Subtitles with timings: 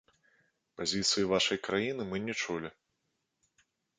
[0.79, 2.69] Пазіцыі вашай краіны мы не чулі.